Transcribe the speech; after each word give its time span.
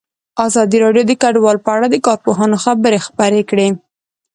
ازادي 0.47 0.77
راډیو 0.85 1.07
د 1.07 1.11
کډوال 1.21 1.57
په 1.65 1.69
اړه 1.75 1.87
د 1.89 1.95
کارپوهانو 2.07 2.61
خبرې 2.65 2.99
خپرې 3.07 3.41
کړي. 3.49 3.67